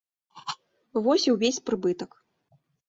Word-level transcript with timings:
Вось 1.09 1.27
і 1.29 1.35
ўвесь 1.37 1.63
прыбытак. 1.71 2.21